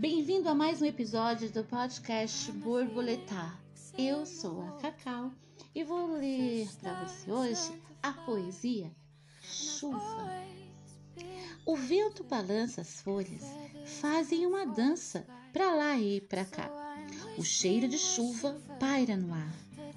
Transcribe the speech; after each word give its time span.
Bem-vindo 0.00 0.48
a 0.48 0.54
mais 0.54 0.80
um 0.80 0.86
episódio 0.86 1.50
do 1.50 1.62
podcast 1.62 2.50
Borboletar. 2.52 3.60
Eu 3.98 4.24
sou 4.24 4.62
a 4.62 4.70
Cacau 4.80 5.30
e 5.74 5.84
vou 5.84 6.16
ler 6.16 6.66
para 6.80 7.04
você 7.04 7.30
hoje 7.30 7.82
a 8.02 8.10
poesia 8.10 8.90
Chuva. 9.42 10.32
O 11.66 11.76
vento 11.76 12.24
balança 12.24 12.80
as 12.80 13.02
folhas, 13.02 13.42
fazem 14.00 14.46
uma 14.46 14.64
dança 14.64 15.26
para 15.52 15.74
lá 15.74 15.98
e 15.98 16.22
para 16.22 16.46
cá. 16.46 16.70
O 17.36 17.44
cheiro 17.44 17.86
de 17.86 17.98
chuva 17.98 18.58
paira 18.78 19.18
no 19.18 19.34
ar. 19.34 19.54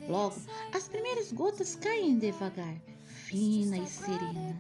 Logo, 0.10 0.36
as 0.74 0.90
primeiras 0.90 1.32
gotas 1.32 1.76
caem 1.76 2.18
devagar, 2.18 2.76
fina 3.06 3.78
e 3.78 3.88
serena. 3.88 4.60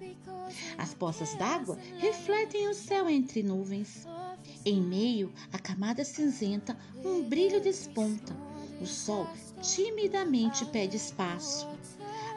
As 0.77 0.93
poças 0.93 1.35
d'água 1.35 1.77
refletem 1.97 2.69
o 2.69 2.73
céu 2.73 3.09
entre 3.09 3.43
nuvens. 3.43 4.07
Em 4.65 4.81
meio 4.81 5.29
à 5.51 5.59
camada 5.59 6.05
cinzenta, 6.05 6.77
um 7.03 7.21
brilho 7.21 7.59
desponta. 7.59 8.33
O 8.79 8.85
sol 8.85 9.27
timidamente 9.61 10.65
pede 10.67 10.95
espaço. 10.95 11.67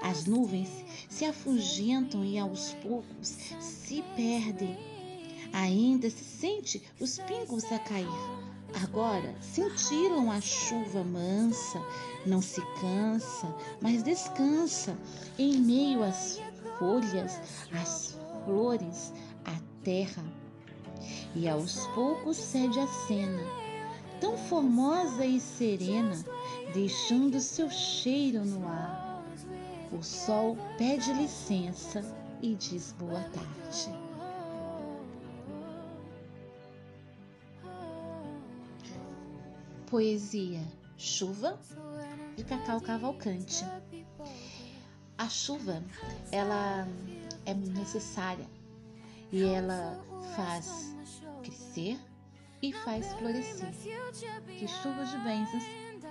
As 0.03 0.27
nuvens 0.27 0.69
se 1.09 1.25
afugentam 1.25 2.25
e 2.25 2.37
aos 2.37 2.75
poucos 2.83 3.29
se 3.61 4.03
perdem. 4.17 4.77
Ainda 5.53 6.11
se 6.11 6.25
sente 6.25 6.83
os 6.99 7.19
pingos 7.21 7.65
a 7.71 7.79
cair. 7.79 8.09
Agora 8.83 9.35
cintilam 9.41 10.29
a 10.29 10.41
chuva 10.41 11.05
mansa, 11.05 11.81
não 12.27 12.43
se 12.43 12.61
cansa, 12.81 13.55
mas 13.81 14.03
descansa 14.03 14.99
em 15.39 15.59
meio 15.61 16.03
às 16.03 16.41
folhas, 16.79 17.41
às 17.73 18.19
flores, 18.45 19.13
à 19.45 19.55
terra. 19.85 20.25
E 21.39 21.47
aos 21.47 21.87
poucos 21.89 22.39
cede 22.39 22.81
a 22.81 22.87
cena, 22.87 23.43
tão 24.23 24.39
formosa 24.39 25.27
e 25.27 25.39
serena, 25.39 26.17
deixando 26.73 27.39
seu 27.41 27.69
cheiro 27.69 28.43
no 28.43 28.67
ar. 28.67 29.23
O 29.93 30.03
sol 30.03 30.57
pede 30.79 31.13
licença 31.13 32.03
e 32.41 32.55
diz 32.55 32.93
boa 32.99 33.21
tarde. 33.21 33.95
Poesia 39.91 40.65
Chuva 40.97 41.61
de 42.35 42.45
Cacau 42.45 42.81
Cavalcante. 42.81 43.63
A 45.19 45.29
chuva, 45.29 45.85
ela 46.33 46.89
é 47.45 47.53
necessária 47.53 48.49
e 49.33 49.45
ela 49.45 49.99
faz 50.35 50.95
crescer 51.43 51.99
e 52.63 52.73
faz 52.73 53.13
florescer. 53.15 53.71
Que 54.59 54.67
chuvas 54.67 55.11
de 55.11 55.19
bênçãos 55.19 55.65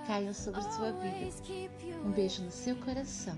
caiam 0.08 0.34
sobre 0.34 0.62
sua 0.62 0.92
vida. 0.92 1.32
Um 2.04 2.12
beijo 2.12 2.44
no 2.44 2.52
seu 2.52 2.76
coração. 2.78 3.36